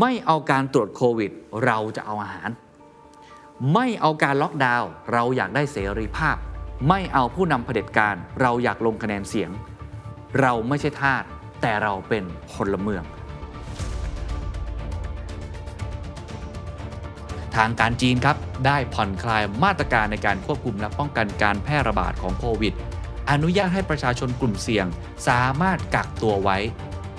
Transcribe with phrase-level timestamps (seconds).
[0.00, 1.30] ไม่เอาการตรวจโควิด
[1.64, 2.50] เราจะเอาอาหาร
[3.74, 6.36] ไม่เอาการล็อกดาวน์เราอยากได้เสรีภาพ
[6.88, 9.50] ไม่เอาผู้นำเผด็จการ เราอยากลงคะแนนเสียง
[10.40, 11.22] เราไม่ใช่ทาส
[11.62, 13.04] แต่เราเป็นพลเมือง
[17.56, 18.36] ทางการจีนครับ
[18.66, 22.74] ได้ผ่อนคลายมาตรการในการควบคุมและป้องกันการแพร่ระบาดของโควิด
[23.30, 24.86] อนุญาตให้ประชาชนกลุ่มเสี่ยง
[25.28, 26.58] สามารถกักตัวไว้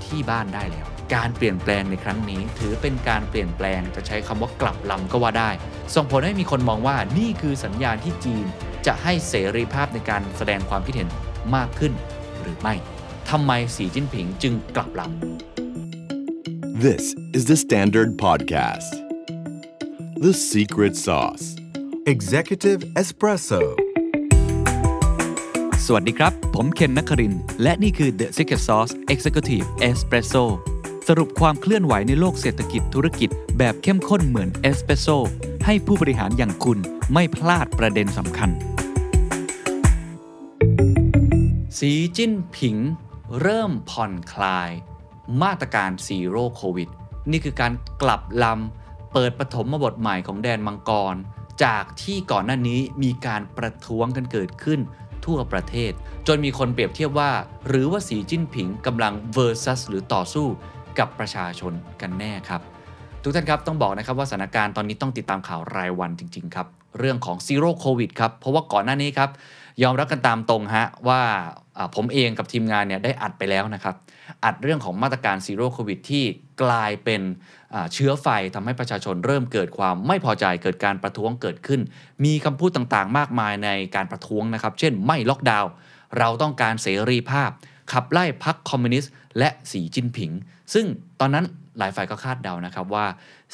[0.06, 5.50] ที่บ้านได้แล้ว การเปลี่ยนแปลงในครั้งนี้ ถือเป็นการเปลี่ยนแปลงจะใช้คำว่ากลับลำก็ว่าได้
[5.96, 8.46] ส่งผลให้มีคนมองว่านี่คือสัญญาณที่จีน
[8.86, 11.10] จะให้เสรีภาพในการแสดงความคิดเห็น
[11.56, 11.94] มากขึ้น
[12.42, 12.74] หรือไม่
[13.30, 17.04] ทำไมสีจิ้นผิงจึงกลับลำ This
[17.38, 18.92] is the Standard Podcast
[20.26, 21.46] The Secret Sauce
[22.14, 23.62] Executive Espresso
[25.86, 27.34] สวัสดีครับ ผมเคนนักคริน
[27.64, 30.44] และนี่คือ The Secret Sauce Executive Espresso
[31.10, 35.08] สรุปความเคลื่อนไหวในโลกเศรษฐกิจธุรกิจ แบบเข้มข้นเหมือนเอสเปรสโซ
[35.66, 36.80] ให้ผู้บริหารอย่างคุณ
[37.14, 38.50] ไม่พลาดประเด็นสำคัญ
[41.80, 42.78] สีจิ้นผิง
[43.42, 44.70] เริ่มผ่อนคลาย
[45.42, 46.90] มาตรการซีโร่โควิด
[47.32, 51.16] นี่คือการกลับลำ เปิดปฐมบทใหม่ของแดนมังกร
[51.64, 54.80] จากที่ก่อนหน้านี้มีการประท้วงกันเกิดขึ้น
[55.26, 55.92] ทั่วประเทศ
[56.28, 57.32] จนมีคนเปรียบเทียบว่า
[57.68, 60.48] หรือว่าสีจิ้นผิงกำลัง versus หรือต่อสู้
[61.00, 62.62] กับประชาชนกันแน่ครับ
[63.24, 66.68] ทุกท่านครับต้องบอกนะครับว่าสถานการณ์ตอนนี้ต้องติดตามข่าวรายวันจริง ๆ ครับ
[67.00, 69.30] เรื่องของซีโร่โควิดครับ เพราะว่าก่อนหน้านี้ครับ
[69.84, 71.22] ยอมรับกันตามตรงฮะว่า
[71.96, 73.96] ผมเองกับทีมงานเนี่ยได้อัดไปแล้วนะครับ
[74.46, 76.24] อัดเรื่องของมาตรการซีโร่โควิดที่
[76.64, 77.22] กลายเป็น
[77.94, 81.82] เชื้อไฟทำให้ประชาชนเริ่มเกิดความไม่พอใจเกิดการประท้วงเกิดขึ้น
[82.26, 85.72] มีคำพูดต่างๆ มากมายในการประท้วงนะครับ เช่นไม่ล็อกดาวน์
[86.20, 87.50] เราต้องการเสรีภาพ
[87.94, 90.32] ขับไล่พรรคคอมมิวนิสต์และสีจิ้นผิง
[90.74, 90.86] ซึ่ง
[91.20, 91.46] ตอนนั้น
[91.80, 93.06] หลายฝ่ายก็คาดเดานะครับว่า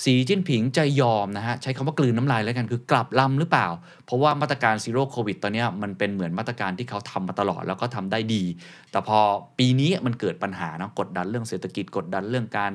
[0.04, 3.68] สีจิ้นผิงจะยอมนะฮะใช้คำว่ากลืนน้ำลายแล้วกันคือกลับลำหรือเปล่า
[4.06, 8.44] เพราะว่ามาตรการซีโร่โควิดตอนนี้มันเป็นเหมือนมาตรการที่เขาทำมาตลอดแล้วก็ทำได้ดี
[8.92, 9.20] แต่พอ
[9.60, 12.72] ปีนี้มันเกิดปัญหานะกดดันเรื่องเศรษฐกิจกดดันเรื่องการ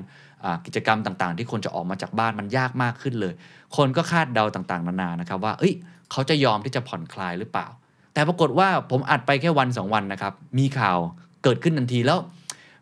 [0.66, 3.34] กิจกรรมต่างๆ ที่คนจะออกมาจากบ้านมันยากมากขึ้นเลย
[3.76, 5.74] คนก็คาดเดาต่างๆ นานานะครับว่าเอ้ย
[6.10, 7.66] เขาจะยอมที่จะผ่อนคลายหรือเปล่า
[8.14, 10.98] แต่ปรากฏว่าผมอัดไปแค่วัน 2 วันนะครับมีข่าว
[11.44, 12.18] เกิดขึ้นทันทีแล้ว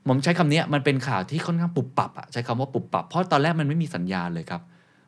[0.08, 4.62] ผมใช้คำนี้มันเป็นข่าวที่ค่อนข้างปุบปับอะใช้คำว่าปุบปับ เพราะตอนแรกมันไม่มีสัญญาณเลยครับ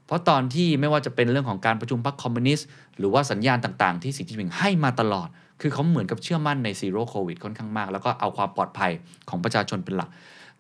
[0.07, 2.67] เพราะตอนที่ไม่ว่าจะเป็นเรื่องของการประชุมพรรคคอมมิวนิสต์
[2.99, 5.29] หรือว่าสัญญาณต่างๆ ที่สีจิ้นผิงให้มาตลอด
[5.61, 8.91] คือเขาเหมือนกับเชื่อมั่นในซีโร่โควิดค่อนข้างมาก แล้วก็เอาความปลอดภัย
[9.29, 10.09] ของประชาชนเป็นหลัก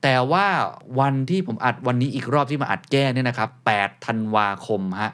[0.02, 0.46] แต่ว่า
[1.00, 5.12] วันที่ผมอัดวันนี้อีกรอบที่มาอัดแก้เนี่ยนะครับ8ธันวาคมฮะ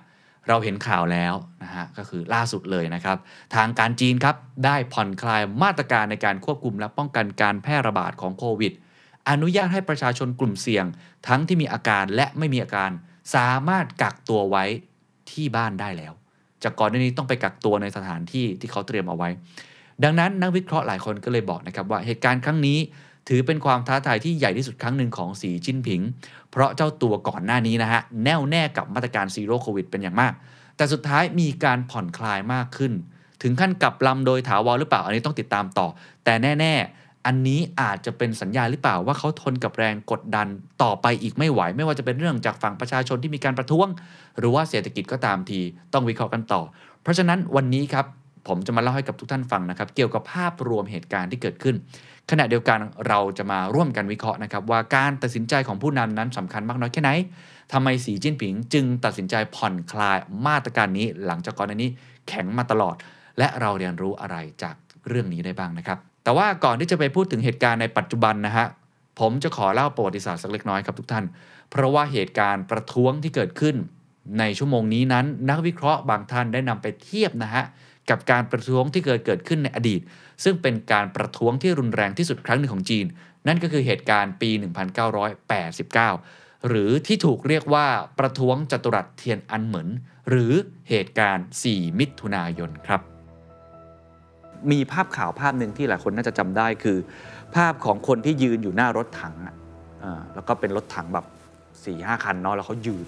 [0.51, 3.17] เราเห็นข่าวแล้วนะฮะก็คือล่าสุดเลยนะครับ
[3.55, 8.73] ทางการจีนครับได้ผ่อนคลายมาตรการในการควบคุมและป้องกันการแพร่ระบาดของโควิด
[9.31, 10.85] อนุญาตให้ประชาชนกลุ่มเสี่ยง
[11.29, 12.91] ทั้งที่มีอาการและไม่มีอาการ
[13.35, 14.65] สามารถกักตัวไว้
[15.31, 16.13] ที่บ้านได้แล้ว
[16.63, 19.29] จากก่อนหน้านี้ต้องไปกักตัวในสถานที่ที่เขาเตรียมเอาไว้
[20.05, 22.79] ดังนั้นนักวิเคราะห์หลายคนก็เลยบอกนะครับว่าเหตุการณ์ครั้งนี้
[23.29, 26.01] ถือเป็นความท้าทายที่ใหญ่ที่สุดครั้งหนึ่งของสีจิ้นผิง
[26.51, 30.33] เพราะเจ้าตัวก่อนหน้านี้นะฮะแน่วแน่กับมาตรการซีโร่โควิดเป็นอย่างมาก
[30.77, 32.93] แต่สุดท้ายมีการผ่อนคลายมากขึ้น
[33.43, 35.87] ถึงขั้นกลับลำโดยถาวรหรือเปล่า อันนี้ต้องติดตามต่อ
[36.25, 36.75] แต่แน่
[37.27, 40.49] อันนี้อาจจะเป็นสัญญาหรือเปล่าว่าเขาทนกับแรงกดดัน
[40.83, 43.89] ต่อไปอีกไม่ไหว ไม่ว่าจะเป็นเรื่องจากฝั่งประชาชนที่มีการประท้วง
[44.39, 45.61] หรือว่าเศรษฐกิจก็ตามที
[45.93, 46.63] ต้องวิเคราะห์กันต่อ
[47.03, 48.07] เพราะฉะนั้นวันนี้ครับ
[48.49, 51.77] ผมจะมาเล่าให้กับทุกท่านฟังนะครับ เกี่ยวกับภาพรวมเหตุการณ์ที่เกิดขึ้น
[52.31, 57.11] ขณะเดียวกันเราจะมาร่วมกันวิเคราะห์นะครับว่าการตัดสินใจของผู้นำนั้นสำคัญมากน้อยแค่ไหน
[57.73, 61.91] ทำไมสีจิ้นผิงจึงตัดสินใจผ่อนคลายมาตรการนี้ หลังจากก่อนหน้านี้
[62.29, 62.97] แข็งมาตลอด
[63.39, 64.75] และเราเรียนรู้อะไรจาก
[65.09, 68.67] เรื่องนี้ได้บ้างนะครับ แต่ว่าก่อนที่จะไปพูดถึงเหตุการณ์ในปัจจุบันนะฮะ
[69.21, 71.25] ผมจะขอเล่าประวัติศาสตร์สักเล็กน้อยครับทุกท่าน
[71.71, 73.77] เพราะว่าเหตุการณ์ประท้วงที่เกิดขึ้น
[74.39, 77.65] ในชั่วโมงนี้นั้น นักวิเคราะห์บางท่านได้นำไปเทียบนะฮะ
[78.11, 80.01] กับการประท้วงที่เกิดเกิดขึ้นในอดีต
[80.45, 83.07] ซึ่งเป็นการประท้วงที่รุนแรงที่สุดครั้งหนึ่งของจีน
[83.47, 84.51] นั่นก็คือเหตุการณ์ปี
[85.79, 87.87] 1989 หรือที่ถูกเรียกว่า
[88.19, 89.89] ประท้วงจัตุรัสเทียนอันเหมิน
[90.29, 90.53] หรือ
[90.89, 93.01] เหตุการณ์ 4 มิถุนายนครับ
[94.71, 96.99] มีภาพข่าวภาพหนึ่งที่หลายคนน่าจะจำได้คือ
[97.55, 99.55] ภาพของคนที่ยืนอยู่หน้ารถถังอะ
[100.35, 101.27] แล้วก็เป็นรถถังแบบ
[101.59, 103.07] 4ี่ห้าคันเนาะแล้วเขายืน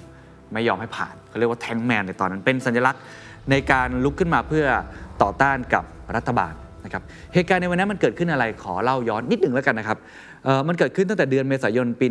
[0.53, 3.03] ไม่ยอมให้ผ่านเขาเรียกว่าแทงแมนในตอนนั้นเป็นสัญลักษณ์
[3.51, 4.67] ในการลุกขึ้นมาเพื่อ
[5.23, 5.85] ต่อต้านกับ
[6.17, 6.53] รัฐบาล
[6.85, 7.03] นะครับ
[7.35, 9.99] เหตุการณ์ในวันนั้นมันเกิดขึ้นอะไรขอเล่าย้อนนิดหนึ่งแล้วกันนะครับ
[10.69, 12.07] มันเกิดขึ้นตั้งแต่เดือนเมษายนปี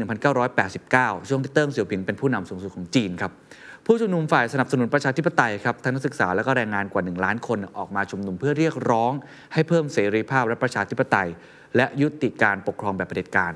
[0.62, 3.32] 1989 ช่วงที่เติ้งเสี่ยวผิงเป็นผู้นำสูงสุดของจีนครับ
[3.86, 9.12] ผู้ชุมนุมฝ่ายสนับสนุนประชาธิปไตยครับทั้งนักศึกษาและก็แรงงานกว่า 1 ล้านคนออกมาชุมนุมเพื่อเรียกร้อง
[9.54, 11.30] ให้เพิ่มเสรีภาพและประชาธิปไตย
[11.76, 13.54] และยุติการปกครองแบบเผด็จการ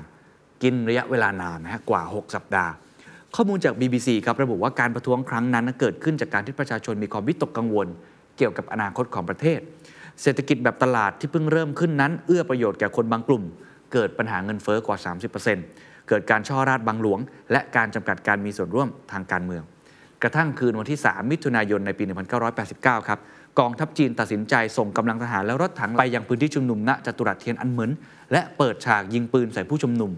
[0.62, 2.72] กินระยะเวลานานนะฮะกว่า 6 สัปดาห์
[3.34, 7.86] ข้อมูลจาก BBC ครับระบุว่าการประท้วงครั้งนั้นเกิดขึ้นจากการที่ประชาชนมีความวิตกกังวล
[8.36, 9.60] เกี่ยวกับอนาคตของประเทศ
[10.22, 13.44] เศรษฐกิจแบบตลาดที่เพิ่งเริ่มขึ้นนั้น เอื้อประโยชน์แก่คนบางกลุ่ม
[13.92, 14.96] เกิดปัญหาเงินเฟ้อกว่า
[15.52, 17.20] 30%เกิดการช่อราดบางหลวง
[17.52, 19.62] และการจำกัดการมีส่วนร่วมทางการเมือง
[20.22, 22.04] กระทั่งคืนวันที่ 3 มิถุนายนในปี
[22.56, 23.18] 1989 ครับ
[23.58, 27.90] กองทัพจีนตัดสินใจส่งกำลังทหารและรถถังไปยังพื้นที่ชุมนุมณจตุรัสเทียนอันเหมิน
[28.32, 30.10] และเปิดฉากยิงปืนใส่ผู้ชุมนุม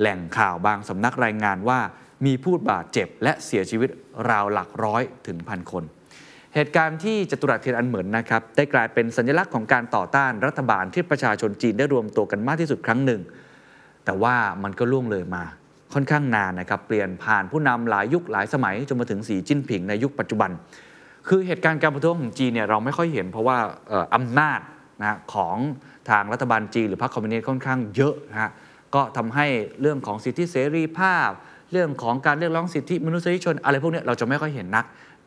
[0.00, 1.80] แหล่งข่าวบางสำนักรายงานว่า
[2.26, 3.88] มีผู้บาดเจ็บและเสียชีวิต
[4.30, 5.84] ราวหลักร้อยถึงพันคน
[6.54, 13.20] เหตุการณ์ที่จตุรัสเทียนอันเหมินนะครับ ได้กลายเป็นสัญลักษณ์ของการต่อต้านรัฐบาลที่ประชาชนจีนได้รวมตัวกันมากที่สุดครั้งหนึ่ง
[14.04, 15.44] แต่ว่ามันก็ล่วงเลยมา
[15.94, 20.50] ค่อนข้างนานนะครับ เปลี่ยนผ่านผู้นำหลายยุคหลายสมัยจนมาถึงสีจิ้นผิงในยุคปัจจุบัน
[21.28, 23.58] คือเหตุการณ์การประท้วงของจีนเนี่ยเราไม่ค่อยเห็นเพราะว่า
[23.88, 24.60] เอ่ออำนาจ
[25.00, 25.56] นะของ
[26.10, 28.50] ทางรัฐบาลจีนหรือพรรคคอมมิวนิสต์ค่อนข้างเยอะนะฮะ
[28.94, 29.46] ก็ทำให้
[29.80, 31.30] เรื่องของสิทธิเสรีภาพ
[31.72, 34.84] เรื่องของการเรียกร้องสิทธิมนุษยชน อะไรพวกนี้เราจะไม่ค่อยเห็นนัก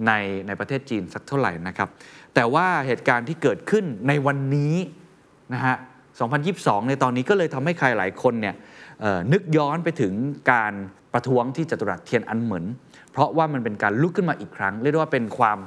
[0.07, 0.11] ใน
[0.47, 1.89] ในประเทศจีนสักเท่าไหร่นะครับ
[2.35, 4.75] แต่ว่าเหตุการณ์ที่เกิดขึ้นในวันนี้
[5.53, 5.75] นะฮะ
[6.31, 8.55] 2022 ในตอนนี้ก็เลยทำให้ใครหลายคนเนี่ย
[9.33, 10.13] นึกย้อนไปถึง
[10.51, 10.73] การ
[11.13, 12.65] ประท้วงที่จตุรัสเทียนอันเหมิน
[13.11, 15.57] เพราะว่ามันเป็นการลุกขึ้นมาอีกครั้ง เรียกว่าเป็นความ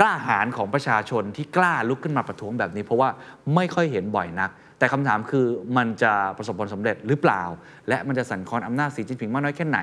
[0.00, 3.08] กล้าหาญของประชาชนที่กล้าลุกขึ้นมาประท้วงแบบนี้ เพราะว่า
[3.54, 5.46] ไม่ค่อยเห็นบ่อยนัก แต่คำถามคือ
[5.76, 7.42] มันจะประสบผลสำเร็จหรือเปล่า
[7.88, 9.80] และมันจะสั่นคลอนอำนาจสีจิ้นผิงมากน้อยแค่ไหน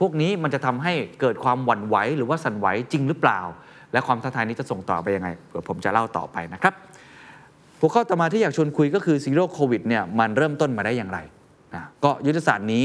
[0.00, 3.40] พวกนี้มันจะทำให้เกิดความหวั่นไหวหรือว่าสั่นไหวจริงหรือเปล่า
[3.92, 6.74] และความท้าทายนี้จะส่งต่อไปยังไงเดี๋ยวผมจะเล่าต่อไปนะครับ
[7.80, 11.18] หัวข้อต่อมาที่อยากชวนคุยก็คือซีโร่โควิดเนี่ยมันเริ่มต้นมาได้อย่างไร
[11.74, 12.84] นะก็ยุทธศาสตร์นี้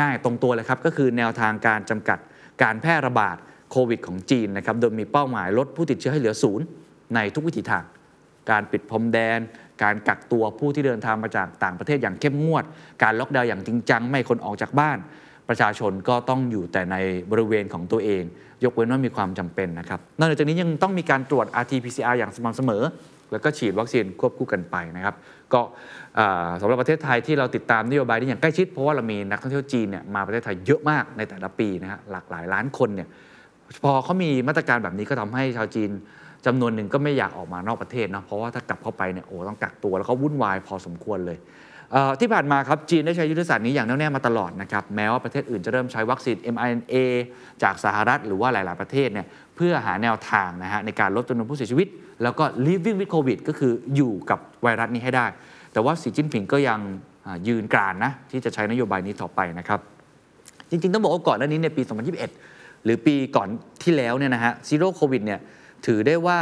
[0.00, 2.18] ง่ายๆ ตรงตัวเลยครับ ก็คือแนวทางการจำกัด
[2.62, 3.36] การแพร่ระบาด
[3.70, 6.64] โควิดของจีนนะครับโดยมีเป้าหมายลดผู้ติดเชื้อให้เหลือศูนย์
[7.14, 7.84] ในทุกวิถีทาง
[8.50, 9.38] การปิดพรมแดน
[9.82, 12.64] การกักตัวผู้ที่เดินทางมาจากต่างประเทศอย่างเข้มงวด
[13.02, 14.98] การล็อกดาวน์อย่างจริงจัง ไม่ให้คนออกจากบ้าน
[15.48, 16.96] ประชาชนก็ต้องอยู่แต่ใน
[17.30, 18.22] บริเวณของตัวเอง
[18.64, 22.82] ยกเว้นว่ามีความจำเป็นนะครับนอกจากนี้ยังต้องมีการตรวจ RT-PCR อย่างสม่ำเสมอ
[23.32, 25.14] แล้วก็ฉีดวัคซีนควบคู่กันไปนะครับ
[25.52, 25.60] ก็
[26.60, 33.08] สำหรับประเทศไทยที่เราติดตามนโยบายนี้อย่างใกล้ชิดเพราะว่าเรามีนักท่องเที่ยวจีนเนี่ยมาประเทศไทยเยอะมากในแต่ละปีนะฮะหลากหลายล้านคนเนี่ย
[33.82, 35.90] พอเขามีมาตรการแบบนี้ก็ทำให้ชาวจีน
[36.46, 41.38] จำนวนหนึ่งก็ไม่อยากออกมานอกประเทศเนาะเพราะว่าถ้ากลับเข้าไปเนี่ยโอ้ต้องกักตัวแล้วก็วุ่นวายพอสมควรเลย
[42.20, 46.94] ที่ผ่านมาครับจีนได้ใช้ยุทธศาสตร์นี้อย่างแน่วแน่มาตลอดนะครับแม้ว่าประเทศอื่นจะเริ่มใช้วัคซีน mRNA
[47.62, 49.26] จากสหรัฐหรือว่าหลาย ๆ ประเทศเนี่ย
[49.56, 51.88] เพื่อหาแนวทางนะฮะในการลดจำนวนผู้เสียชีวิต
[52.22, 55.26] แล้วก็ living with covid ก็คืออยู่กับไวรัสนี้ให้ได้
[55.72, 56.80] แต่ว่าสีจิ้นผิงก็ยัง
[57.48, 59.80] ยืนกรานนะที่จะใช้นโยบายนี้ต่อไปนะครับ
[60.70, 61.82] จริง ๆ ต้องบอกว่าก่อนหน้านี้ในปี
[62.28, 63.48] 2021 หรือปีก่อน
[63.82, 65.40] ที่แล้วเนี่ยนะฮะซีโร่โควิดเนี่ย
[65.86, 66.38] ถือได้ว่า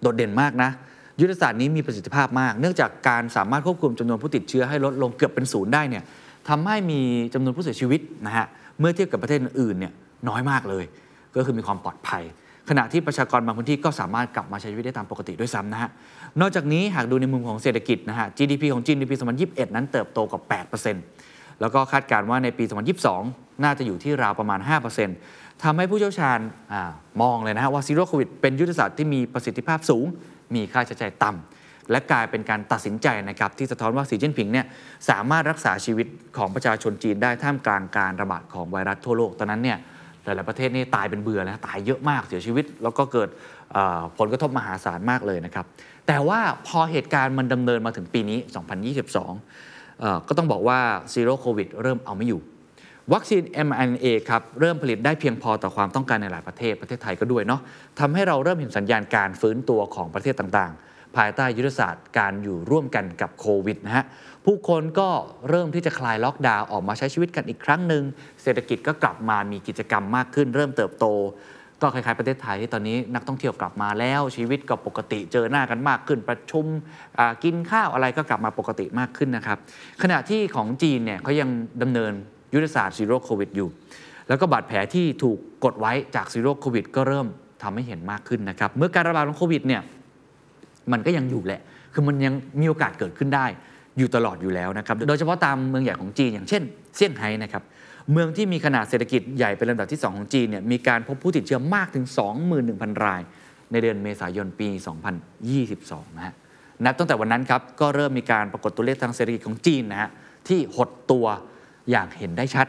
[0.00, 0.70] โดดเด่นมากนะ
[1.20, 6.02] ยุทธศาสตร์นี้มีประสิทธิภาพมาก เนื่องจากการสามารถควบคุมจำนวนผู้ติดเชื้อให้ลดลงเกือบเป็นศูนย์ได้เนี่ย
[6.48, 7.00] ทำให้มี
[7.34, 8.46] จำนวนผู้เสียชีวิตนะฮะ
[8.80, 9.92] เมื่อเทียบกับประเทศอื่นเนี่ย
[10.28, 10.84] น้อยมากเลย
[11.36, 12.22] ก็คือมีความปลอดภัย
[12.68, 15.90] ขณะที่ประชากรบางพื้นที่ก็สามารถกลับมาใช้ชีวิตได้ตามปกติด้วยซ้ำนะฮะ
[16.40, 20.42] นอกจากนี้หากดูในมุมของเศรษฐกิจนะฮะ GDP ของจีนในปี 2021 นั้นเติบโตกว่า
[21.00, 22.64] 8%แล้วก็คาดการณ์ว่าในปี
[23.14, 24.60] 2022 น่าจะอยู่ที่ราวประมาณ
[25.06, 26.38] 5% ทำให้ผู้เชี่ยวชาญ
[26.72, 26.74] อ
[27.22, 30.04] มองเลยนะฮะว่าซีโร่โควิดเป็นยุทธศาสตร์ที่มีประสิทธิภาพสูง
[30.54, 34.66] มีค่าใช้จ่ายต่ำและกลายเป็นการตัดสินใจนะครับที่สะท้อนว่าสีจิ้นผิงเนี่ย
[35.08, 36.06] สามารถรักษาชีวิต
[36.36, 39.78] ของประชาชนจีนได้ท่ามกลางการระบาดของไวรัสทั่วโลกตอนนั้นเนี่ย
[40.24, 43.28] หลาย ๆ ประเทศนี่ตายเป็นเบื่อแล้วตายเยอะมากเสียชีวิต แล้วก็เกิด
[44.18, 45.66] ผลกระทบมหาศาลมากเลยนะครับ
[46.06, 48.38] แต่ว่าพอเหตุการณ์มันดำเนินมาถึงปีนี้
[49.68, 50.78] 2022 ก็ต้องบอกว่า
[51.12, 52.40] ซีโร่โควิดเริ่มเอาไม่อยู่
[53.14, 57.60] วัคซีน mRNA ครับเริ่มผลิตได้เพียงพอต่อความต้องการในหลายประเทศประเทศไทยก็ด้วยเนาะ
[58.00, 64.04] ทำให้เราเริ่มเห็นสัญญาณการฟื้นตัวของประเทศต่างๆ ภายใต้ยุทธศาสตร์การอยู่ร่วมกันกับโควิดนะฮะ
[64.44, 65.08] ผู้คนก็
[65.48, 68.02] เริ่มที่จะคลายล็อกดาวน์ออกมาใช้ชีวิตกันอีกครั้งหนึ่ง
[68.42, 71.06] เศรษฐกิจก็กลับมามีกิจกรรมมากขึ้น เริ่มเติบโต
[71.82, 76.66] ก็คล้ายๆประเทศไทยที่ตอนนี้นักท่องเที่ยวกลับมาแล้วชีวิตก็ปกติเจอหน้ากันมากขึ้น ประชุม
[77.44, 79.58] กินข้าวอะไรก็กลับมาปกติมากขึ้นนะครับ
[80.02, 81.48] ขณะที่ของจีนเนี่ยเขายัง
[81.82, 82.14] ดำเนิน
[82.54, 83.68] ยุทธศาสตร์ซีโร่โควิดอยู่
[84.28, 87.26] แล้วก็บาดแผลที่ถูกกดไว้จากซีโร่โควิดก็เริ่ม
[87.62, 89.82] ทำให้เห็นมากขึ้นนะครับ เมื่อการระบาดของโควิดเนี่ย
[90.92, 91.60] มันก็ยังอยู่แหละ
[91.94, 93.46] คือมันยังมีโอกาสเกิดขึ้นได้
[93.98, 96.62] อยู่ตลอดอยู่แล้วนะครับ โดยเฉพาะตามเมืองใหญ่ของจีน อย่างเช่น
[96.96, 97.62] เซี่ยงไฮ้นะครับ
[98.12, 102.04] เมืองที่มีขนาดเศรษฐกิจใหญ่เป็นลำดับที่ 2 ของจีนเนี่ยมีการพบผู้ติดเชื้อมากถึง
[102.54, 103.22] 21,000 ราย
[103.70, 104.68] ในเดือนเมษายนปี
[105.42, 106.34] 2022 นะฮะ
[106.84, 110.10] นับตั้งแต่วันนั้นครับก็เริ่มมีการปรากฏตัวเลขทางเศรษฐกิจของจีนนะฮะ
[110.48, 111.26] ที่หดตัว
[111.90, 112.66] อย่างเห็นได้ชัด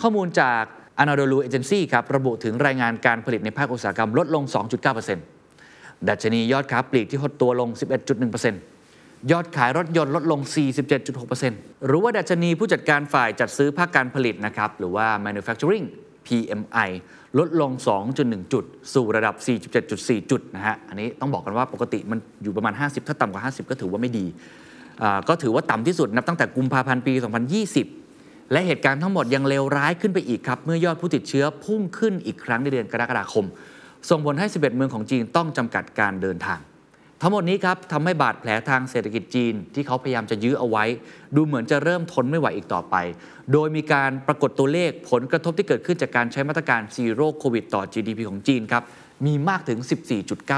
[0.00, 0.62] ข้อมูลจาก
[1.02, 4.44] Anadolu Agency ครับระบุถึงรายงานการผลิตในภาคอุตสาหกรรมลดลง
[5.26, 7.68] 2.9%ดัชนียอดค้าปลีกที่หดตัวลง
[8.50, 10.40] 11.1%ยอดขายรถยนต์ลดลง
[11.12, 15.84] 47.6%หรือว่าดัชนีผู้จัดการฝ่ายจัดซื้อภาคการผลิตนะครับหรือว่า manufacturing
[16.26, 16.90] PMI
[17.38, 17.70] ลดลง
[18.12, 18.64] 2.1 จุด
[18.94, 19.34] สู่ระดับ
[19.82, 24.26] 47.4 จุดนะฮะ อันนี้ต้องบอกกันว่าปกติมันอยู่ประมาณ 50 ถ้าต่ำกว่า 50 ก็ถือว่าไม่ดี
[25.28, 27.14] ก็ถือว่าต่ำที่สุดนับตั้งแต่กุมภาพันธ์ปี
[27.62, 28.01] 2020
[28.52, 33.46] และเหตุการณ์ทั้งหมดยังเลวร้ายขึ้นไปอีกครับ เมื่อยอดผู้ติดเชื้อพุ่งขึ้นอีกครั้งในเดือนกรกฎาคม
[34.10, 36.60] ส่งผลให้ 11 เมืองของจีนต้องจำกัดการเดินทาง
[37.20, 40.84] ทั้งหมดนี้ครับทำให้บาดแผลทางเศรษฐกิจจีน ที่เขาพยายามจะยื้อเอาไว้
[41.36, 42.96] ดูเหมือนจะเริ่มทนไม่ไหวอีกต่อไป
[43.52, 48.82] โดยมีการปรากฏตัวเลขผลกระทบที่เกิดขึ้นจากการใช้มาตรการซีโร่โควิดต่อ GDP ของจีนครับ
[49.26, 49.78] มีมากถึง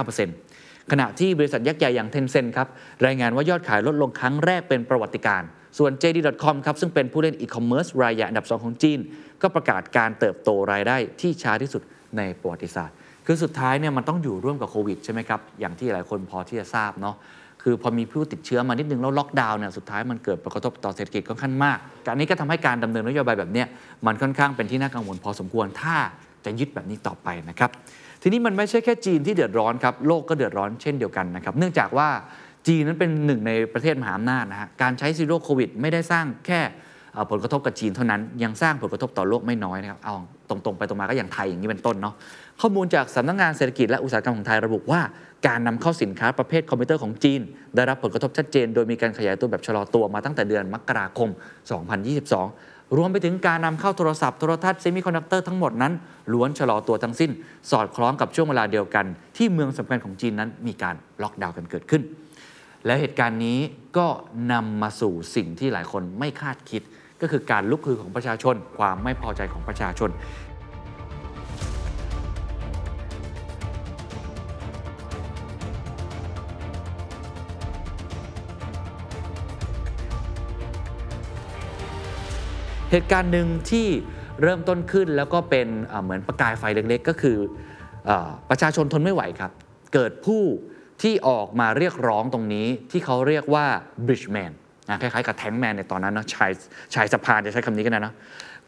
[0.07, 2.69] 14.9%ขณะที่บริษัทยักษ์ใหญ่อย่าง Tencent ครับ
[3.07, 8.99] รายงานว่ายอดขายลดลงครั้งแรกเป็นประวัติการณ์ ส่วน JD.com ครับซึ่งเป็นผู้เล่นอีคอมเมิร์ซรายใหญ่อันดับ 2 ของจีน
[9.43, 11.83] ก็ประกาศการเติบโตรายได้ที่ช้าที่สุด
[12.17, 12.95] ในประวัติศาสตร์
[13.27, 17.17] คือสุดท้ายเนี่ยมันต้องอยู่ร่วมกับโควิดใช่ไหมครับ อย่างที่หลายคนพอที่จะทราบเนาะ
[17.63, 23.65] คือพอมีผู้ติดเชื้อมานิดนึงแล้วล็อกดาวน์เนี่ยสุดท้ายมันเกิดผลกระทบต่อเศรษฐกิจค่อนข้างมากกรณีนี้ก็ทำให้การดำเนินนโยบายแบบนี้
[24.07, 25.97] มันค่อนข้างเป็นที่น่ากังวลพอสมควรถ้า
[26.45, 27.71] จะยึดแบบนี้ต่อไปนะครับ
[28.23, 32.09] ทีนี้มันไม่ใช่แค่จีนที่เดือดร้อนครับโลกก็เดือดร้อนเช่นเดียวกันนะครับเนื่องจากว่า
[32.69, 36.61] จีนนั้นเป็นหนึ่งในประเทศมหาอำนาจนะฮะการใช้ Zero-COVID ไม่ได้สร้างแค่
[37.31, 40.15] ผลกระทบกับจีนเท่านั้น ยังสร้างผลกระทบต่อโลกไม่น้อยนะครับเอา
[40.49, 42.15] ตรงๆ ไปตรงมาก็อย่างไทยอย่างนี้เป็นต้นเนาะ
[42.61, 45.01] ข้อมูลจากสำนักงานเศรษฐกิจและอุตสาหกรรมของไทยระบุว่า
[45.47, 47.41] การนำเข้าสินค้าประเภทคอมพิวเตอร์ของจีน
[47.75, 51.29] ได้รับผลกระทบชัดเจน โดยมีการขยายตัวแบบชะลอตัวมาตั้งแต่เดือนมกราคม
[52.13, 55.93] 2022รวมไปถึงการนำเข้าโทรศัพท์โทรทัศน์เซมิคอนดักเตอร์ทั้งหมดนั้น
[56.33, 57.31] ล้วนชะลอตัวทั้งสิ้น
[57.71, 59.07] สอดคล้องกับช่วงเวลาเดียวกัน
[59.37, 62.03] ที่เมืองสำคัญของจีนนั้นมีการล็อกดาวน์กันเกิดขึ้น
[62.87, 63.59] แล้วเหตุการณ์นี้
[63.99, 64.07] ก็
[64.53, 66.83] นำมาสู่สิ่งที่หลายคนไม่คาดคิด
[67.21, 70.11] ก็คือการลุกฮือของประชาชน ความไม่พอใจของประชาชน
[82.91, 83.87] เหตุการณ์หนึ่งที่
[84.43, 85.69] เริ่มต้นขึ้นแล้วก็เป็น
[86.03, 87.37] เหมือนประกายไฟเล็กๆ ก็คือ
[88.09, 88.11] อ
[88.51, 89.51] ประชาชนทนไม่ไหวครับ
[89.95, 90.43] เกิดผู้
[91.03, 93.67] ที่ออกมาเรียกร้องตรงนี้ที่เขาเรียกว่า
[94.07, 94.53] bridgeman
[94.89, 96.51] นะคล้ายๆกับแทงแมนในตอนนั้นนะชาย
[96.95, 98.15] ชายสะพานจะใช้คำนี้กันนะนะ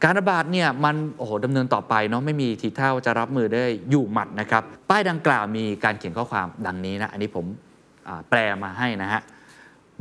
[0.05, 7.45] การระบาดเนี่ยมันโอ้โหดำเนินต่อไปเนาะไม่มีทีท่าว่าจะรับมือได้อยู่หมัดนะครับ ป้ายดังกล่าวมีการเขียนข้อความดังนี้นะ อันนี้ผม
[8.31, 9.21] แปลมาให้นะฮะ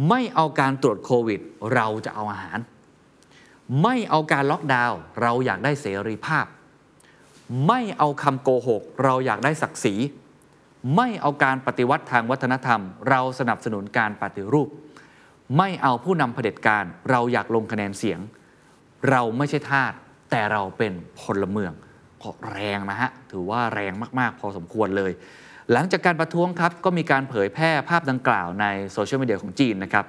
[0.09, 1.39] ไม่เอาการตรวจโควิด
[1.73, 2.59] เราจะเอาอาหาร
[3.83, 6.45] ไม่เอาการล็อกดาวน์เราอยากได้เสรีภาพ
[7.67, 9.95] ไม่เอาคำโกหก เราอยากได้ศักดิ์ศรี
[10.95, 14.69] ไม่เอาการปฏิวัติทางวัฒนธรรม เราสนับสนุนการปฏิรูป
[15.57, 18.19] ไม่เอาผู้นำเผด็จการเราอยากลงคะแนนเสียง
[19.09, 19.93] เราไม่ใช่ทาส
[20.31, 21.73] แต่เราเป็นพลเมือง
[22.21, 25.11] ก็แรงนะฮะ ถือว่าแรงมาก ๆ พอสมควรเลย
[25.71, 30.05] หลังจากการประท้วงครับ ก็มีการเผยแพร่ภาพดังกล่าวในโซเชียลมีเดียของจีนนะครับ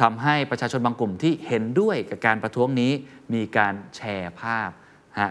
[0.00, 2.92] ทำให้ประชาชนบางกลุ่มที่เห็นด้วยกับการประท้วงนี้
[3.34, 4.70] มีการแชร์ภาพ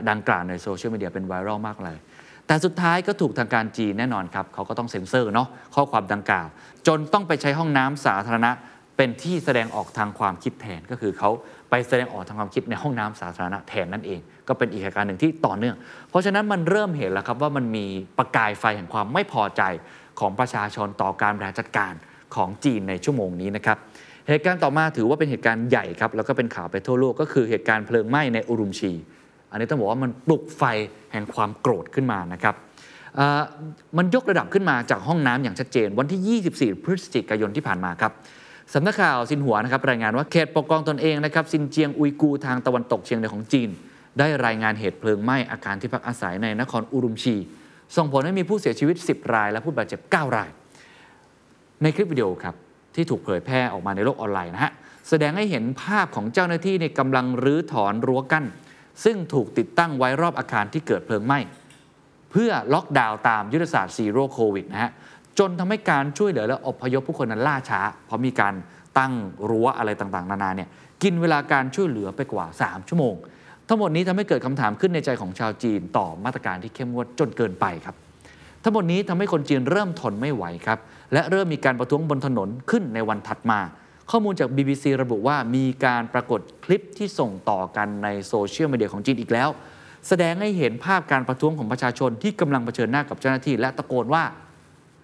[0.10, 1.98] ดังกล่าวในโซเชียลมีเดียเป็นไวรัลมากเลย
[2.50, 6.48] แต่สุดท้ายก็ถูกทางการจีนแน่นอนครับเขาก็ต้องเซ็นเซอร์เนาะข้อความดังกล่าว
[6.88, 8.52] จนต้องไปใช้ห้องน้ำสาธารณะ
[8.98, 11.30] เป็นที่แสดงออกทางความคิดแทนก็คือเขา
[11.70, 15.76] ไปแสดงออกทางความคิดในห้องน้ำสาธารณะแทนนั่นเอง ก็เป็นอีกเหตุการณ์หนึ่งที่ต่อเนื่อง
[16.10, 17.86] เพราะฉะนั้นมันเริ่มเห็นแล้วครับว่ามันมี
[18.18, 19.62] ประกายไฟแห่งความไม่พอใจ
[20.20, 21.94] ของประชาชนต่อการบริหารจัดการ
[22.36, 23.78] ของจีนในชั่วโมงนี้นะครับ
[24.28, 28.92] เหตุการณ์ต่อมาถือว่าเป็นเหตุการณ์ใหญ่ครับแล้วก็เป็นข่าวไปทั่วโลกก็คือเหตุการณ์เพลิงไหม้ในอุรุมชี
[29.52, 30.64] อันนี้ต้องบอกว่ามันปลุกไฟ
[31.12, 32.56] แห่งความโกรธขึ้นมานะครับ
[33.98, 38.12] มันยกระดับขึ้นมาจากห้องน้ำอย่างชัดเจน วันที่ 24 พฤศจิกายนที่ผ่านมาครับ
[38.74, 43.70] สำนักข่าวซินหัวนะครับรายงานว่าเขตปกครองตนเองนะครับซินเจียงอุยกูทางตะวันตกเฉียงเหนือของจีน
[44.20, 47.36] ได้รายงานเหตุเพลิงไหม้อาคารที่พักอาศัยในนครอุรุมชี
[47.96, 50.50] ส่งผลให้มีผู้เสียชีวิต 10 ราย และผู้บาดเจ็บ 9 ราย
[51.82, 52.56] ในคลิปวิดีโอครับ
[52.96, 54.72] ที่ถูกเผยแพร่ออกมาในโลกออนไลน์นะฮะ
[55.10, 58.46] แสดงให้เห็นภาพของเจ้าหน้าที่ในกำลังรื้อถอนรั้วกั้น
[59.04, 61.40] ซึ่งถูกติดตั้งไว้รอบอาคารที่เกิดเพลิงไหม้
[62.32, 64.92] เพื่อล็อกดาวน์ตามยุทธศาสตร์ Zero-COVID นะฮะ
[65.40, 68.54] จนทำให้การช่วยเหลือและอพยพผู้คนนั้นล่าช้า เพราะมีการ
[68.98, 69.14] ตั้ง
[69.50, 70.70] รั้วอะไรต่างๆ นานาเนี่ย
[71.04, 73.16] กินเวลาการช่วยเหลือไปกว่า 3 ชั่วโมง
[73.68, 77.96] ทั้งหมดนี้ทำให้เกิดคำถามขึ้นในใจของชาวจีนต่อมาตรการที่เข้มงวดจนเกินไปครับ
[78.64, 80.80] ทั้งหมดนี้ทำให้คนจีนเริ่มทนไม่ไหวครับ
[81.14, 83.60] และเริ่มมีการประท้วงบนถนนขึ้นในวันถัดมา
[84.12, 89.50] ข้อมูลจาก BBC ระบุว่ามีการปรากฏคลิปที่ส่งต่อกันในโซเชียลมีเดียของจีนอีกแล้ว
[90.08, 94.24] แสดงให้เห็นภาพการประท้วงของประชาชนที่กำลังเผชิญหน้ากับเจ้าหน้าที่ และตะโกนว่า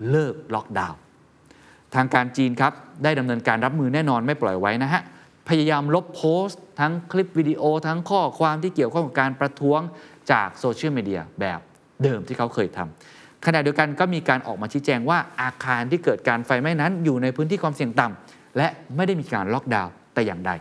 [0.10, 1.00] เลิกล็อกดาวน์
[1.96, 5.02] ทางการจีนครับ ได้ดำเนินการรับมือแน่นอนไม่ปล่อยไว้นะฮะ
[5.50, 9.80] พยายามลบโพสต์ ทั้งคลิปวิดีโอ ทั้งข้อความที่เกี่ยวข้องกับการประท้วง
[10.32, 11.60] จากโซเชียลมีเดียแบบ
[12.04, 20.52] เดิมที่เขาเคยทำขณะเดียวกันก็มีการออกมาชี้แจงว่าอาคารที่เกิดการไฟไหม้นั้นอยู่ในพื้นที่ความเสี่ยงต่ำ และไม่ได้มีการล็อกดาวน์แต่อย่างใด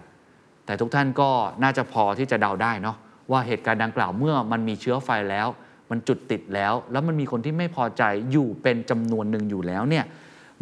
[0.67, 1.31] แต่ทุกท่านก็
[1.63, 2.97] น่าจะพอที่จะเดาได้เนาะ
[3.31, 5.49] ว่าเหตุการณ์ดังกล่าวเมื่อมันมีเชื้อไฟแล้ว
[5.91, 10.05] มันจุดติดแล้ว แล้วมันมีคนที่ไม่พอใจอยู่เป็นจำนวนหนึ่งอยู่แล้วเนี่ย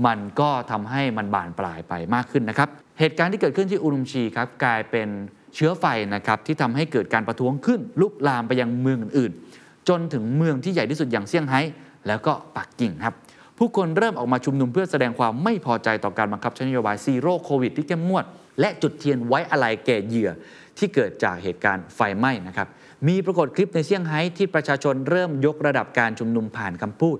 [0.06, 5.08] มันก็ทำให้มันบานปลายไปมากขึ้นนะครับ เหตุการณ์ที่เกิดขึ้นที่อุรุมชีครับกลายเป็น
[5.54, 5.84] เชื้อไฟ
[6.14, 11.60] นะครับที่ทำให้เกิดการประท้วงขึ้น ลุกลามไปยังเมืองอื่นๆจนถึงเมืองที่ใหญ่ที่สุดอย่างเซี่ยงไฮ้
[12.06, 13.14] แล้วก็ปักกิ่งครับ
[13.58, 18.24] ผู้คนเริ่มออกมาชุมนุมเพื่อแสดงความไม่พอใจต่อการบังคับใช้นโยบายซีโร่โควิดที่เข้มงวด
[18.60, 20.30] และจุดเทียนไว้อะไรแก่เหยื่อ
[20.78, 22.68] ที่เกิดจากเหตุการณ์ไฟไหม้นะครับ
[23.08, 27.16] มีปรากฏคลิปในเซี่ยงไฮ้ที่ประชาชนเริ่มยกระดับการชุมนุมผ่านคำพูด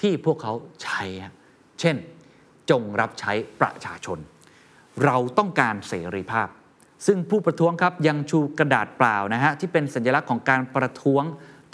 [0.00, 1.02] ที่พวกเขาใช้
[1.80, 1.96] เช่น
[2.70, 4.18] จงรับใช้ประชาชน
[5.04, 6.48] เราต้องการเสรีภาพ
[7.06, 11.24] ซึ่งผู้ประท้วงครับยังชูกระดาษเปล่านะฮะที่เป็นสัญลักษณ์ของการประท้วง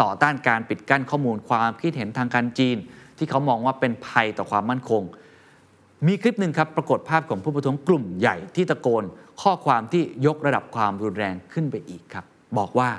[0.02, 2.76] ต่อต้านการปิดกั้นข้อมูลความคิดเห็นทางการจีน
[3.18, 5.02] ที่เขามองว่าเป็นภัยต่อความมั่นคง
[6.06, 9.04] มีคลิปหนึ่งครับปรากฏภาพของผู้ประท้วงกลุ่มใหญ่ที่ตะโกน
[9.42, 12.24] ข้อความที่ยกระดับความรุนแรงขึ้นไปอีกครับ
[12.58, 12.90] บอกว่า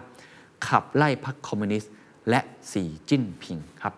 [0.68, 1.92] ขับไล่พรรคคอมมิวนิสต์
[2.30, 2.40] และ
[2.72, 3.94] สีจิ้นผิงครับ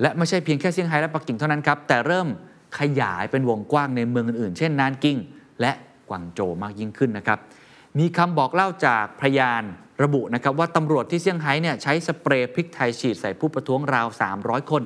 [0.00, 2.28] และไม่ใช่เพียงแค่เซี่ยงไฮ้และปักกิ่งเท่านั้นครับแต่เริ่ม
[2.78, 5.16] ขยายเป็นวงกว้างในเมืองอื่นๆ เช่นนานกิง
[5.60, 5.72] และ
[6.08, 7.38] กวางโจมากยิ่งขึ้นนะครับ
[7.98, 9.62] มีคำบอกเล่าจากพยาน
[10.02, 14.06] ระบุนะครับว่าตำรวจที่เซี่ยงไฮ้เนี่ยใช้สเปรย์พริกไทยฉีดใส่ผู้ประท้วงราว
[14.38, 14.82] 300 คน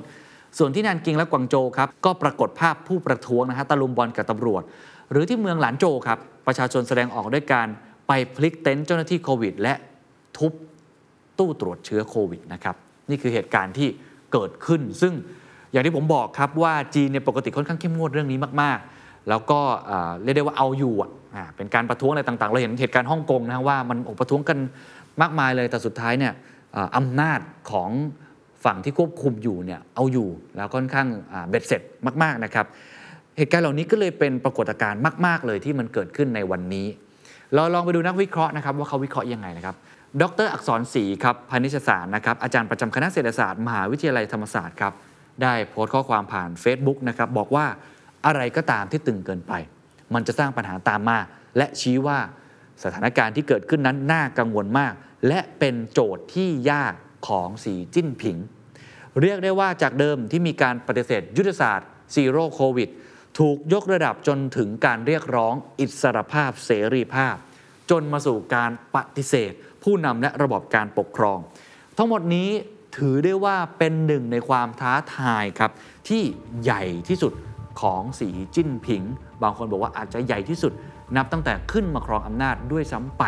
[0.57, 4.63] ส่วนที่นานกิงและกวางโจครับก็ปรากฏภาพผู้ประท้วงนะฮะตะลุมบอลกับตำรวจ
[5.11, 7.67] หรือที่เมืองหลานโจครับประชาชนแสดงออกด้วยการ
[8.07, 9.73] ไปพลิกเต็นท์เจ้าหน้าที่โควิด และ
[10.37, 10.53] ทุบ
[11.39, 12.75] ตู้ตรวจเชื้อโควิดนะครับ
[13.09, 13.87] นี่คือเหตุการณ์ที่
[14.33, 15.13] เกิดขึ้น ซึ่ง
[15.71, 19.59] อย่างที่ผมบอกครับว่าจีนเนี่ยปกติค่อนข้างเข้มงวดเรื่องนี้มาก ๆ แล้วก็
[20.23, 21.11] เรียกได้ว่าเอาอยู่อะ
[21.55, 24.57] เป็นการประท้วงอะไรต่าง ๆ เราเห็นเหตุการณ์ฮ่องกงนะว่ามันออกประท้วงกัน
[25.21, 26.33] มากมายเลยแต่สุดท้ายเนี่ย
[26.97, 27.39] อำนาจ
[27.71, 27.89] ของ
[28.65, 31.07] ฝั่งที่ควบคุมอยู่เนี่ยเอาอยู่แล้วค่อนข้าง
[31.49, 31.81] เบ็ดเสร็จ
[32.23, 32.65] มาก ๆนะครับ
[33.37, 36.87] เหตุการณ์เหล่านี้ก็เลยเป็นปรากฏการณ์มาก ๆ เลยที่มันเกิดขึ้นในวันนี้
[37.53, 39.75] เราลองไปดูนักวิเคราะห์นะครับว่าเขาวิเคราะห์ยังไงนะครับ
[40.21, 44.93] ดร อักษรศรีครับพานิชศาสตร์นะครับอาจารย์ประจำคณะเศรษฐศาสตร์มหาวิทยาลัยธรรมศาสตร์ครับ
[45.43, 47.65] ได้โพสต์ข้อความผ่าน Facebook นะครับบอกว่า
[48.25, 49.53] อะไรก็ตามที่ตึงเกินไป
[50.13, 51.17] มันจะสร้างปัญหาตามมา
[51.57, 52.19] และชี้ว่า
[52.83, 54.93] สถานการณ์ที่เกิดขึ้นนั้นน่ากังวลมาก
[55.27, 56.93] และเป็นโจทย์ที่ยาก
[57.27, 58.37] ของสีจิ้นผิง
[59.21, 62.89] เรียกได้ว่าจากเดิมที่มีการปฏิเสธยุทธศาสตร์ Zero-COVID
[63.39, 67.35] ถูกยกระดับจนถึงการเรียกร้องอิสรภาพเสรีภาพ
[67.91, 69.51] จนมาสู่การปฏิเสธ
[69.83, 71.39] ผู้นำและระบบการปกครอง
[71.97, 72.49] ทั้งหมดนี้
[72.97, 75.71] ถือได้ว่าเป็นหนึ่งในความท้าทายครับ
[76.07, 76.23] ที่
[76.63, 77.33] ใหญ่ที่สุด
[77.81, 79.03] ของสีจิ้นผิง
[79.43, 80.73] บางคนบอกว่าอาจจะใหญ่ที่สุด
[81.15, 83.23] นับตั้งแต่ขึ้นมาครองอำนาจด้วยซ้ำไป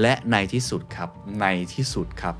[0.00, 2.36] และในที่สุดครับในที่สุดครับ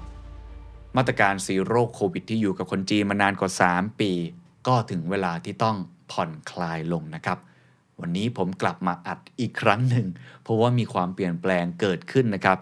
[0.97, 4.13] มาตรการซีโร่โควิดที่อยู่กับคนจีนมานานกว่า 3 ปี
[4.67, 5.77] ก็ถึงเวลาที่ต้อง
[6.13, 7.39] ผ่อนคลายลงนะครับ
[8.01, 10.07] วันนี้ผมกลับมาอัดอีกครั้งหนึ่ง
[10.43, 12.59] เพราะว่ามีความเปลี่ยนแปลงเกิดขึ้นนะครับ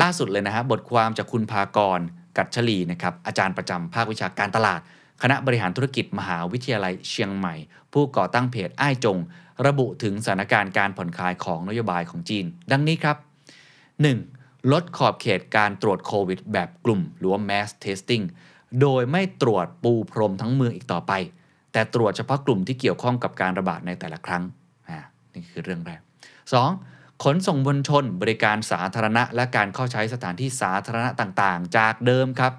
[0.00, 2.00] ล่าสุดเลยนะฮะบทความจากคุณพากร
[2.36, 4.80] กัจฉลีนะครับอาจารย์ประจำภาควิชาการตลาด
[5.22, 7.54] คณะบริหารธุรกิจมหาวิทยาลัยเชียงใหม่
[7.92, 9.18] ผู้ก่อตั้งเพจอ้ายจง
[9.66, 13.16] ระบุถึงสถานการณ์การผ่อนคลายของนโยบายของจีน ดังนี้ครับ
[14.02, 14.33] 1.
[14.72, 18.24] ลดขอบเขตการตรวจโควิด แบบกลุ่มหรือว่า mass testing
[18.80, 21.12] โดยไม่ตรวจปูพรมทั้งเมืองอีกต่อไป
[21.72, 24.42] แต่ตรวจเฉพาะกลุ่มที่เกี่ยวข้องกับการระบาดในแต่ละครั้ง
[25.34, 26.00] นี่คือเรื่องแรก
[26.62, 27.22] 2.
[27.24, 32.52] ขนส่งมวลชนบริการสาธารณะ และการเข้าใช้สถานที่สาธารณะต่างๆ จากเดิมครับ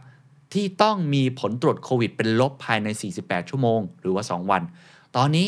[0.53, 2.87] ที่ต้องมีผลตรวจโควิด เป็นลบภายใน
[3.19, 4.61] 48 ชั่วโมง หรือว่า 2 วัน
[5.15, 5.47] ตอนนี้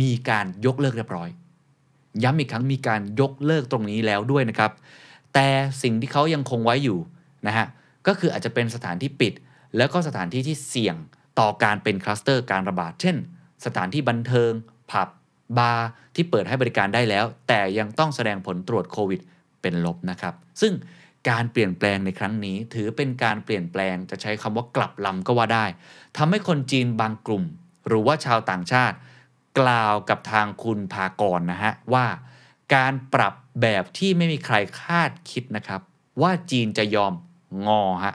[0.00, 1.28] มีการยกเลิกเรียบร้อย
[2.22, 4.72] ย้ำอีกครั้งมีการยกเลิกตรงนี้แล้วด้วยนะครับ
[5.34, 5.48] แต่
[5.82, 6.98] สิ่งที่เขายังคงไว้อยู่
[7.46, 7.66] นะฮะ
[8.06, 9.32] ก็คืออาจจะเป็นสถานที่ปิด
[9.76, 10.96] แล้วก็สถานที่ที่เสี่ยง
[11.38, 13.16] ต่อการเป็นคลัสเตอร์การระบาด เช่น
[13.64, 14.52] สถานที่บันเทิง
[14.90, 15.08] ผับ
[15.58, 19.20] บาร์ที่เปิดให้บริการได้แล้ว แต่ยังต้องแสดงผลตรวจโควิด
[19.62, 20.72] เป็นลบนะครับ ซึ่ง
[21.30, 25.64] การเปลี่ยนแปลงในครั้งนี้ ถือเป็นการเปลี่ยนแปลงจะใช้คำว่ากลับลำก็ว่าได้
[26.16, 27.44] ทำให้คนจีนบางกลุ่ม
[27.88, 28.96] หรือว่าชาวต่างชาติ
[29.58, 32.06] กล่าวกับทางคุณพากรนะฮะว่า
[32.74, 35.80] การปรับ แบบที่ไม่มีใครคาดคิดนะครับ
[36.22, 37.12] ว่าจีนจะยอม
[37.66, 38.14] งอฮะ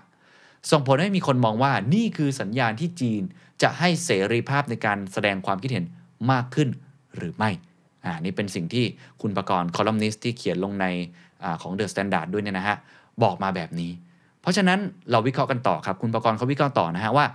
[0.72, 3.22] ส่งผลให้มีคนมองว่านี่คือสัญญาณที่จีน
[3.62, 5.86] จะให้เสรีภาพในการแสดงความคิดเห็น
[6.32, 6.70] มากขึ้น
[7.16, 7.50] หรือไม่
[8.06, 8.86] อ่านี่เป็นสิ่งที่
[9.22, 10.86] คุณประกรณ์คอลัมนิสต์ที่เขียนลงใน
[11.44, 12.78] อของ The Standard ด้วยเนี่ยนะฮะ
[13.24, 13.92] บอกมาแบบนี้
[14.42, 14.80] เพราะฉะนั้น
[15.12, 17.26] เราวิเคราะห์กันต่อครับ คุณประกรณ์เขาวิเคราะห์ต่อนะฮะว่า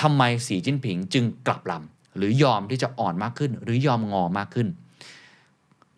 [0.00, 4.68] ทำไมสีจิ้นผิงจึงกลับลำหรือยอมที่จะอ่อนมากขึ้น หรือยอมงอมากขึ้น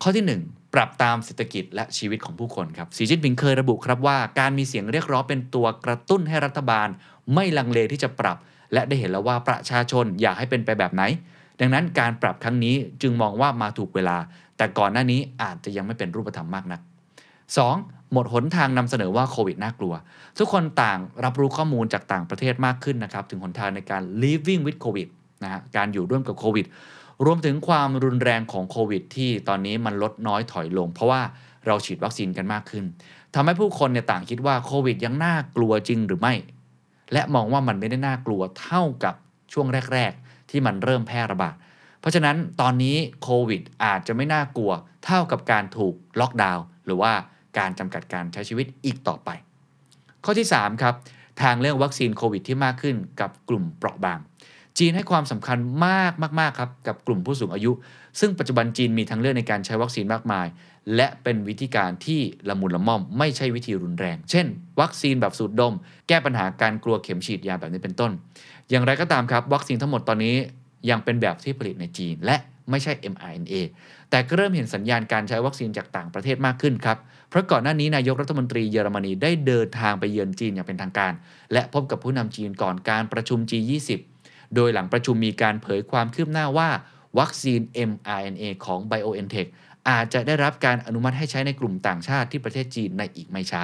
[0.01, 6.87] ข้อที่ 1 ปรับตามเศรษฐกิจและชีวิตของผู้คนครับสีจิ้นผิงเคยระบุครับว่าการมีเสียงเรียกร้องเป็นตัวกระตุ้นให้รัฐบาล
[7.33, 8.37] ไม่ลังเลที่จะปรับ
[8.73, 11.03] และได้เห็นแล้วว่าประชาชนอยากให้เป็นไปแบบไหน
[11.59, 14.17] ดังนั้นการปรับครั้งนี้จึงมองว่ามาถูกเวลา
[14.57, 16.81] แต่ก่อนหน้านี้อาจจะยังไม่เป็นรูปธรรมมากนัก
[17.45, 18.11] 2.
[18.13, 19.93] หมดหนทางนำเสนอว่าโควิดน่ากลัว
[20.37, 25.09] ทุกคนต่างรับรู้ข้อมูลจากต่างประเทศมากขึ้นนะครับถึงหนทางในการ living with covid
[25.43, 26.65] นะฮะการอยู่ร่วมกับโควิด
[27.25, 31.21] รวมถึงความรุนแรงของโควิด ที่ตอนนี้มันลดน้อยถอยลง เพราะว่า
[31.65, 32.85] เราฉีดวัคซีนกันมากขึ้น
[33.35, 36.33] ทำให้ผู้คนเนี่ยต่างคิดว่าโควิดยังน่ากลัวจริงหรือไม่
[37.13, 39.15] และมองว่ามันไม่ได้น่ากลัวเท่ากับ
[39.53, 41.55] ช่วงแรก ๆ ที่มันเริ่มแพร่ระบาด
[41.99, 44.71] เพราะฉะนั้นตอนนี้โควิดอาจจะไม่น่ากลัว
[45.05, 47.13] เท่ากับการถูกล็อกดาวน์หรือว่า
[47.57, 49.29] การจำกัดการใช้ชีวิตอีกต่อไป
[50.25, 50.95] ข้อที่ 3 ครับ
[51.41, 54.19] ทางเรื่องวัคซีนโควิดที่มากขึ้นกับกลุ่มเปราะบาง
[54.79, 57.71] จีนให้ความสำคัญมากมากๆครับกับกลุ่มผู้สูงอายุ
[58.19, 60.47] ซึ่งปัจจุบันจีนมีทางเลือกในการใช้วัคซีนมากมาย
[60.95, 64.45] และเป็นวิธีการที่ละมุนละม่อม ไม่ใช่วิธีรุนแรง เช่น
[64.81, 65.73] วัคซีนแบบสูดดม
[66.07, 68.11] แก้ปัญหาการกลัวเข็มฉีดยาแบบนี้เป็นต้น
[68.69, 70.35] อย่างไรก็ตามครับ วัคซีนทั้งหมดตอนนี้
[70.89, 72.37] ยังเป็นแบบที่ผลิตในจีน และ
[72.69, 73.53] ไม่ใช่ mRNA
[74.09, 76.97] แต่ก็เริ่มเห็นสัญญาณการใช้วัคซีนจากต่างประเทศมากขึ้นครับ
[77.29, 81.13] เพราะก่อนหน้านี้นายกรัฐมนตรีเยอรมนีได้เดินทางไปเยือนจีนอย่างเป็นทางการ
[81.53, 83.89] และพบกับผู้นำจีนก่อนการประชุม G20
[84.55, 86.69] โดยหลังประชุมมีการเผยความคืบหน้าว่า
[87.19, 89.49] วัคซีน mRNA ของ BioNTech
[89.89, 93.63] อาจจะได้รับการอนุมัติให้ใช้ในกลุ่มต่างชาติที่ประเทศจีนในอีกไม่ช้า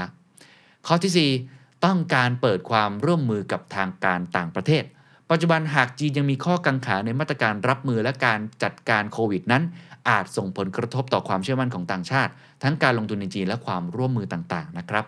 [0.87, 4.83] ข้อที่ 4 ต้องการเปิดความร่วมมือกับทางการต่างประเทศ
[5.31, 9.63] ปัจจุบันหากจีนยังมีข้อกังขาในมาตรการรับมือและการจัดการโควิดนั้น
[10.09, 12.31] อาจส่งผลกระทบต่อความเชื่อมั่นของต่างชาติ
[12.63, 15.05] ทั้งการลงทุนในจีนและความร่วมมือต่างๆนะครับ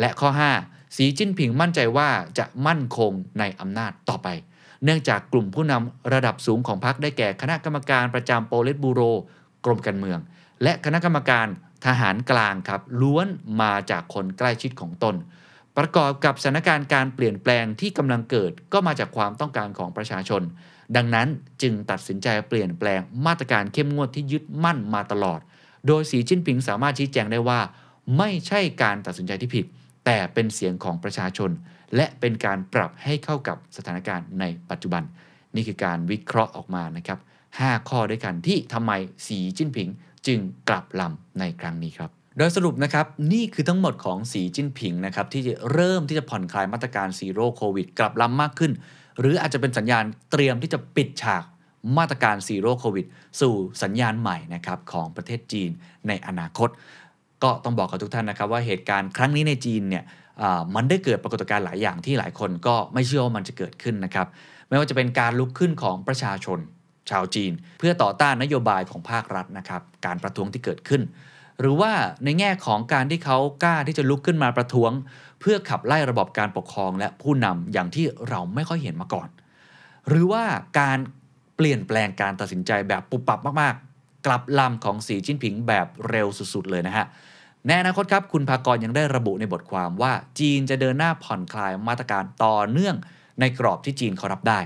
[0.00, 0.28] และข้อ
[0.62, 2.08] 5 สีจิ้นผิงมั่นใจว่า
[2.38, 4.28] จะมั่นคงในอำนาจต่อไป
[4.84, 9.00] เนื่องจากกลุ่มผู้นำระดับสูงของพรรคได้แก่คณะกรรมการประจำโปลิตบูโร
[9.64, 10.18] กรมการเมือง
[10.62, 11.46] และคณะกรรมการ
[11.86, 13.26] ทหารกลางครับล้วน
[13.62, 15.14] มาจากคนใกล้ชิดของตน
[15.78, 20.42] ประกอบกับสถานการณ์การเปลี่ยนแปลงที่กำลังเกิดก็มาจากความต้องการของประชาชน
[20.96, 21.28] ดังนั้น
[21.62, 25.40] จึงตัดสินใจเปลี่ยนแปลงมาตรการเข้มงวดที่ยึดมั่นมาตลอด
[25.86, 27.60] โดยสีจิ้นผิงสามารถชี้แจงได้ว่า
[28.18, 29.66] ไม่ใช่การตัดสินใจที่ผิด
[30.04, 31.50] แต่เป็นเสียงของประชาชน
[31.96, 35.02] และเป็นการปรับให้เข้ากับสถานการณ์ในปัจจุบัน
[35.54, 37.18] นี่คือการวิเคราะห์ออกมานะครับ
[37.52, 38.92] 5 ข้อด้วยกันที่ทำไม
[39.26, 39.88] สีจิ้นผิง
[40.26, 48.72] จึงกลับลำในครั้งนี้ครับโดยสรุปนะครับ นี่คือทั้งหมดของสีจิ้นผิงนะครับ ที่จะเริ่มที่จะผ่อนคลายมาตรการ Zero-COVID กลับลำมากขึ้น
[49.20, 51.44] หรืออาจจะเป็นสัญญาณเตรียมที่จะปิดฉาก
[51.98, 53.06] มาตรการ Zero-COVID
[53.40, 55.70] สู่สัญญาณใหม่นะครับของประเทศจีน
[56.08, 56.68] ในอนาคต
[57.42, 60.04] ก็ต้องบอกกับทุกท่านนะครับว่าเหตุการณ์ครั้งนี้ในจีนเนี่ย
[60.74, 64.26] มันได้เกิดปรากฏการณ์หลายอย่างที่หลายคนก็ไม่เชื่อว่ามันจะเกิดขึ้นนะครับ
[64.68, 66.58] ไม่ว่าจะเป็นการลุกขึ้นของประชาชน
[67.10, 71.02] ชาวจีน เพื่อต่อต้านนโยบายของภาครัฐนะครับ การประท้วงที่เกิดขึ้น
[71.60, 71.92] หรือว่า
[72.24, 74.90] ในแง่ของการที่เขากล้าที่จะลุกขึ้นมาประท้วง
[75.40, 79.28] เพื่อขับไล่ระบบการปกครอง และผู้นำอย่างที่เราไม่ค่อยเห็นมาก่อน
[80.08, 80.44] หรือว่า
[80.80, 80.98] การ
[81.56, 87.06] เปลี่ยนแปลงการตัดสินใจแบบปุบปับมากๆ กลับลำของสีจิ้นผิงแบบเร็วสุดๆเลยนะฮะ
[87.66, 92.96] ในอนาคตครับคุณภากรยังได้ระบุในบทความว่าจีนจะเดินหน้าผ่อนคลายมาตรการต่อเนื่อง
[93.40, 94.60] ในกรอบที่จีนเขารับได้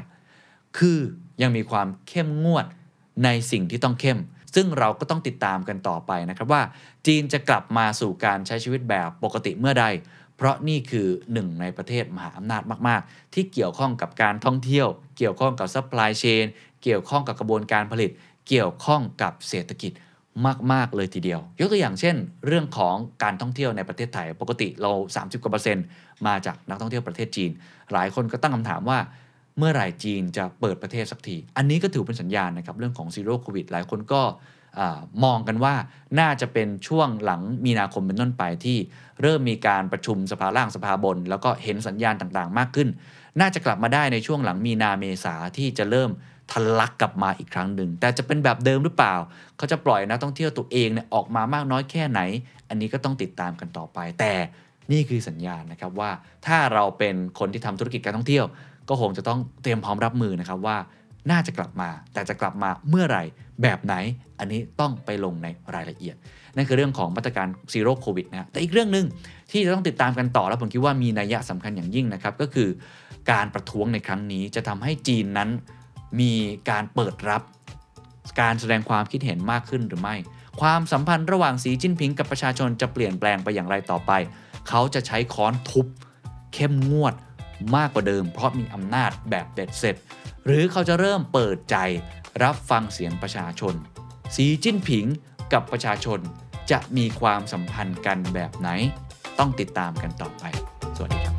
[0.78, 0.98] คือ
[1.42, 2.66] ยังมีความเข้มงวด
[3.24, 4.18] ในสิ่งที่ต้องเข้ม
[4.54, 6.62] ซึ่งเราก็ต้องติดตามกันต่อไปนะครับว่า
[7.06, 9.86] จีนจะกลับมาสู่การใช้ชีวิตแบบปกติเมื่อใด
[10.36, 16.44] เพราะนี่คือหนึ่งในประเทศมหาอำนาจมาก ๆ ที่เกี่ยวข้องกับการท่องเที่ยว เกี่ยวข้องกับ supply chain
[16.82, 18.10] เกี่ยวข้องกับกระบวนการผลิต
[18.48, 19.92] เกี่ยวข้องกับเศรษฐกิจ
[20.72, 25.84] มาก ๆ เลยทีเดียว ยกตัวอย่างเช่น เรื่องของการท่องเที่ยวในประเทศไทย ปกติเรา 30กว่าเปอร์เซ็นต์
[26.26, 27.50] มาจากนักท่องเที่ยวประเทศจีน
[27.92, 28.98] หลายคนก็ตั้งคำถามว่า
[29.58, 34.22] เมื่อไหร่จีนจะเปิดประเทศสักที อันนี้ก็ถือเป็นสัญญาณนะครับเรื่องของซีโร่โควิดหลายคนก็
[35.24, 35.74] มองกันว่า
[36.20, 38.78] น่าจะเป็นช่วงหลังมีนาคมเป็นต้นไปที่
[39.22, 42.88] เริ่มมีการประชุมสภาล่างสภาบน แล้วก็เห็นสัญญาณต่างๆ มากขึ้น
[43.40, 46.10] น่าจะกลับมาได้ในช่วงหลังมีนาเมษาที่จะเริ่ม
[46.52, 49.14] ทะลักกลับมาอีกครั้งหนึ่ง แต่จะเป็นแบบเดิมหรือเปล่า
[49.56, 52.20] เขาจะปล่อยนักท่องเที่ยวตัวเองเนี่ยออกมามากน้อยแค่ไหน
[52.68, 54.32] อันนี้ก็ต้องติดตามกันต่อไป แต่
[54.92, 56.10] นี่คือสัญญาณนะครับว่า
[56.46, 58.44] ถ้าเราเป็นคนที่ทำธุรกิจการท่องเที่ยว
[58.88, 60.76] ก็คงจะต้องเตรียมพร้อมรับมือนะครับว่า
[61.30, 63.24] น่าจะกลับมา แต่จะกลับมาเมื่อไหร่
[63.62, 63.94] แบบไหน
[64.38, 66.16] อันนี้ต้องไปลงในรายละเอียด
[66.56, 69.06] นั่นคือเรื่องของมาตรการซีโร่โควิดนะแต่อีกเรื่องหนึ่ง
[69.50, 72.68] ที่จะต้องติดตามกันต่อแล้วผมคิดว่ามีนัยยะสำคัญอย่างยิ่งนะครับก็คือ
[73.30, 75.50] การประท้วงในครั้งนี้จะทำให้จีนนั้น
[76.20, 76.32] มี
[76.70, 77.42] การเปิดรับ
[78.40, 80.16] การแสดงความคิดเห็นมากขึ้นหรือไม่
[80.60, 84.12] ความสัมพันธ์ระหว่างสีจิ้นผิงกับประชาชนจะเปลี่ยนแปลงไปอย่างไรต่อไป
[84.68, 85.86] เขาจะใช้ค้อนทุบ
[86.54, 87.14] เข้มงวด
[87.76, 89.96] มากกว่าเดิม เพราะมีอำนาจแบบเบ็ดเสร็จ
[90.44, 91.76] หรือเขาจะเริ่มเปิดใจ
[92.42, 93.74] รับฟังเสียงประชาชน
[94.36, 95.04] สีจิ้นผิง
[95.52, 96.20] กับประชาชน
[96.70, 98.68] จะมีความสัมพันธ์กันแบบไหน
[99.38, 100.44] ต้องติดตามกันต่อไป
[100.96, 101.35] สวัสดีครับ